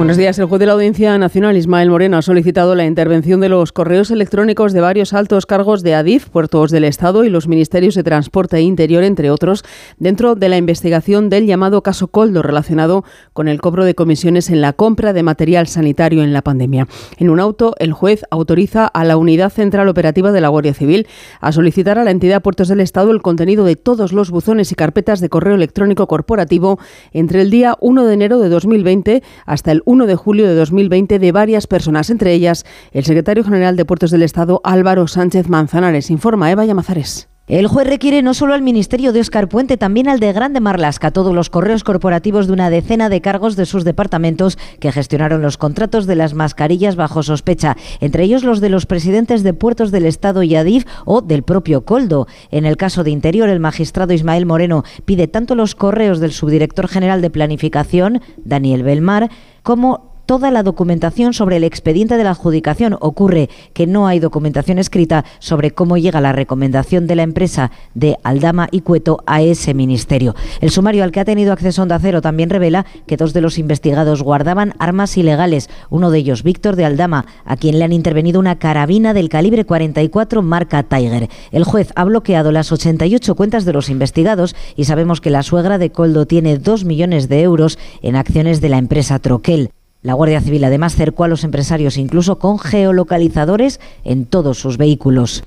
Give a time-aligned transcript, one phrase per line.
[0.00, 0.38] Buenos días.
[0.38, 4.10] El juez de la Audiencia Nacional, Ismael Moreno, ha solicitado la intervención de los correos
[4.10, 8.56] electrónicos de varios altos cargos de Adif, puertos del Estado y los ministerios de Transporte
[8.56, 9.62] e Interior, entre otros,
[9.98, 13.04] dentro de la investigación del llamado caso Coldo relacionado
[13.34, 16.88] con el cobro de comisiones en la compra de material sanitario en la pandemia.
[17.18, 21.08] En un auto, el juez autoriza a la Unidad Central Operativa de la Guardia Civil
[21.42, 24.76] a solicitar a la entidad Puertos del Estado el contenido de todos los buzones y
[24.76, 26.78] carpetas de correo electrónico corporativo
[27.12, 31.18] entre el día 1 de enero de 2020 hasta el 1 de julio de 2020
[31.18, 36.10] de varias personas, entre ellas el secretario general de Puertos del Estado Álvaro Sánchez Manzanares.
[36.12, 37.28] Informa Eva Llamazares.
[37.48, 41.10] El juez requiere no solo al Ministerio de Oscar Puente, también al de Grande Marlasca,
[41.10, 45.58] todos los correos corporativos de una decena de cargos de sus departamentos que gestionaron los
[45.58, 50.06] contratos de las mascarillas bajo sospecha, entre ellos los de los presidentes de puertos del
[50.06, 52.28] Estado y Adif o del propio Coldo.
[52.52, 56.86] En el caso de Interior, el magistrado Ismael Moreno pide tanto los correos del subdirector
[56.86, 59.28] general de Planificación, Daniel Belmar,
[59.62, 62.96] como toda la documentación sobre el expediente de la adjudicación.
[63.00, 68.16] Ocurre que no hay documentación escrita sobre cómo llega la recomendación de la empresa de
[68.22, 70.36] Aldama y Cueto a ese ministerio.
[70.60, 73.58] El sumario al que ha tenido acceso Onda Cero también revela que dos de los
[73.58, 78.38] investigados guardaban armas ilegales, uno de ellos Víctor de Aldama, a quien le han intervenido
[78.38, 81.28] una carabina del calibre 44 marca Tiger.
[81.50, 85.78] El juez ha bloqueado las 88 cuentas de los investigados y sabemos que la suegra
[85.78, 89.72] de Coldo tiene 2 millones de euros en acciones de la empresa Troquel.
[90.02, 95.44] La Guardia Civil además cercó a los empresarios incluso con geolocalizadores en todos sus vehículos.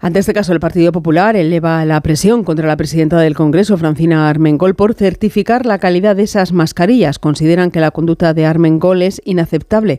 [0.00, 4.28] Ante este caso, el Partido Popular eleva la presión contra la presidenta del Congreso, Francina
[4.28, 7.18] Armengol, por certificar la calidad de esas mascarillas.
[7.18, 9.98] Consideran que la conducta de Armengol es inaceptable.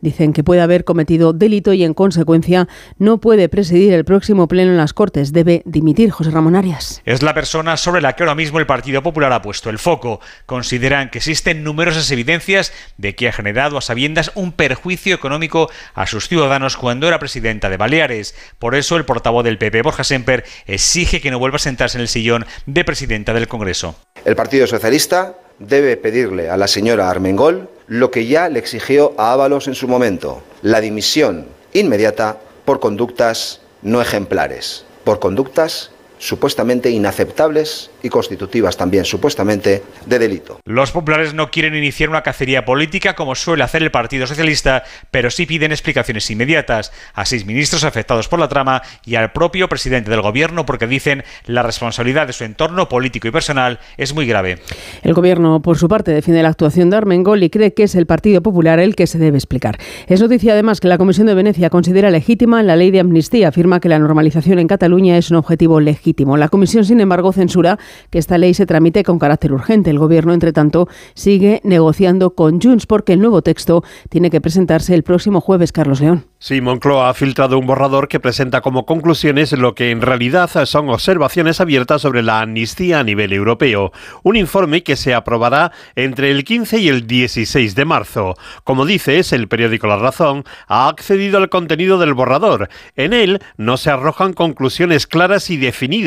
[0.00, 4.70] Dicen que puede haber cometido delito y, en consecuencia, no puede presidir el próximo pleno
[4.70, 5.32] en las Cortes.
[5.32, 7.02] Debe dimitir José Ramón Arias.
[7.04, 10.20] Es la persona sobre la que ahora mismo el Partido Popular ha puesto el foco.
[10.46, 16.06] Consideran que existen numerosas evidencias de que ha generado a sabiendas un perjuicio económico a
[16.06, 18.34] sus ciudadanos cuando era presidenta de Baleares.
[18.58, 22.02] Por eso, el portavoz del PP, Borja Semper, exige que no vuelva a sentarse en
[22.02, 23.96] el sillón de presidenta del Congreso.
[24.24, 29.32] El Partido Socialista debe pedirle a la señora Armengol lo que ya le exigió a
[29.32, 35.90] Ábalos en su momento, la dimisión inmediata por conductas no ejemplares, por conductas
[36.20, 40.60] supuestamente inaceptables y constitutivas también supuestamente de delito.
[40.66, 45.30] Los populares no quieren iniciar una cacería política como suele hacer el Partido Socialista, pero
[45.30, 50.10] sí piden explicaciones inmediatas a seis ministros afectados por la trama y al propio presidente
[50.10, 54.58] del gobierno porque dicen la responsabilidad de su entorno político y personal es muy grave.
[55.02, 58.06] El gobierno, por su parte, defiende la actuación de Armengol y cree que es el
[58.06, 59.78] Partido Popular el que se debe explicar.
[60.06, 63.80] Es noticia además que la Comisión de Venecia considera legítima la ley de amnistía, afirma
[63.80, 66.09] que la normalización en Cataluña es un objetivo legítimo.
[66.18, 67.78] La Comisión, sin embargo, censura
[68.10, 69.90] que esta ley se tramite con carácter urgente.
[69.90, 74.94] El Gobierno, entre tanto, sigue negociando con Junts porque el nuevo texto tiene que presentarse
[74.94, 76.26] el próximo jueves, Carlos León.
[76.38, 80.88] Sí, Moncloa ha filtrado un borrador que presenta como conclusiones lo que en realidad son
[80.88, 83.92] observaciones abiertas sobre la amnistía a nivel europeo.
[84.22, 88.34] Un informe que se aprobará entre el 15 y el 16 de marzo.
[88.64, 92.70] Como dices, el periódico La Razón ha accedido al contenido del borrador.
[92.96, 95.99] En él no se arrojan conclusiones claras y definidas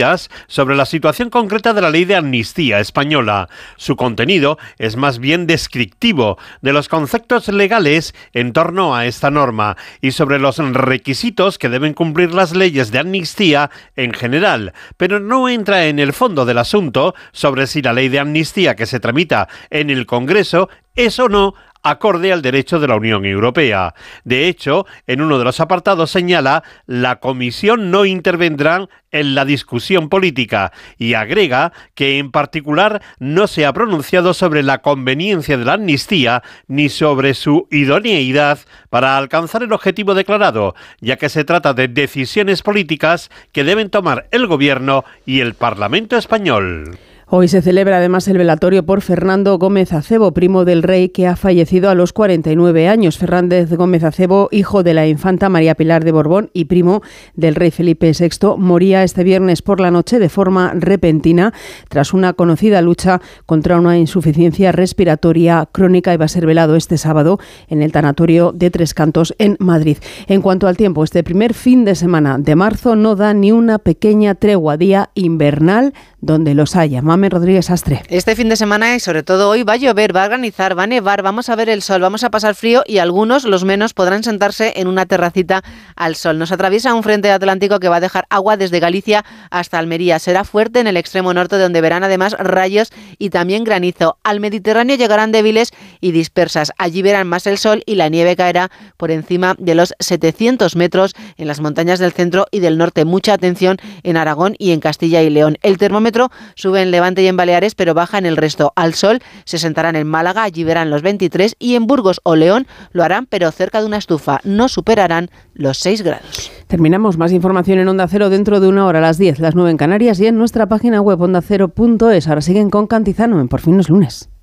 [0.48, 3.50] sobre la situación concreta de la ley de amnistía española.
[3.78, 9.78] Su contenido es más bien descriptivo de los conceptos legales en torno a esta norma
[10.02, 15.48] y sobre los requisitos que deben cumplir las leyes de amnistía en general, pero no
[15.50, 19.48] entra en el fondo del asunto sobre si la ley de amnistía que se tramita
[19.70, 21.54] en el Congreso es o no
[21.84, 23.94] acorde al derecho de la Unión Europea.
[24.24, 30.10] De hecho, en uno de los apartados señala la Comisión no intervendrá en la discusión
[30.10, 35.74] política y agrega que en particular no se ha pronunciado sobre la conveniencia de la
[35.74, 41.88] amnistía ni sobre su idoneidad para alcanzar el objetivo declarado, ya que se trata de
[41.88, 46.98] decisiones políticas que deben tomar el Gobierno y el Parlamento español.
[47.28, 51.38] Hoy se celebra además el velatorio por Fernando Gómez Acebo, primo del rey que ha
[51.38, 53.18] fallecido a los 49 años.
[53.18, 57.02] Fernández Gómez Acebo, hijo de la infanta María Pilar de Borbón y primo
[57.34, 61.54] del rey Felipe VI, moría este viernes por la noche de forma repentina
[61.88, 66.98] tras una conocida lucha contra una insuficiencia respiratoria crónica y va a ser velado este
[66.98, 67.40] sábado
[67.70, 69.98] en el tanatorio de Tres Cantos en Madrid.
[70.28, 73.80] En cuanto al tiempo, este primer fin de semana de marzo no da ni una
[73.80, 77.02] pequeña tregua día invernal donde los haya.
[77.14, 78.02] Mame Rodríguez Astre.
[78.10, 80.86] Este fin de semana y sobre todo hoy va a llover, va a granizar, va
[80.86, 83.94] a nevar, vamos a ver el sol, vamos a pasar frío y algunos, los menos,
[83.94, 85.64] podrán sentarse en una terracita
[85.96, 86.40] al sol.
[86.40, 90.18] Nos atraviesa un frente atlántico que va a dejar agua desde Galicia hasta Almería.
[90.18, 92.90] Será fuerte en el extremo norte donde verán además rayos
[93.20, 94.18] y también granizo.
[94.24, 95.70] Al Mediterráneo llegarán débiles
[96.02, 96.72] y dispersas.
[96.80, 101.14] Allí verán más el sol y la nieve caerá por encima de los 700 metros
[101.38, 103.06] en las montañas del centro y del norte.
[103.06, 105.60] Mucha atención en Aragón y en Castilla y León.
[105.62, 108.72] El termómetro sube en Levante y en Baleares, pero baja en el resto.
[108.78, 112.66] Al sol se sentarán en Málaga, allí verán los 23 y en Burgos o León
[112.94, 114.40] lo harán, pero cerca de una estufa.
[114.46, 116.50] No superarán los 6 grados.
[116.68, 119.72] Terminamos más información en Onda Cero dentro de una hora a las 10, las 9
[119.72, 122.28] en Canarias y en nuestra página web ondacero.es.
[122.30, 124.30] Ahora siguen con Cantizano en Por fin los lunes.